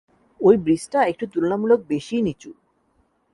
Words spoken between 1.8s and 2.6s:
বেশিই নিচু!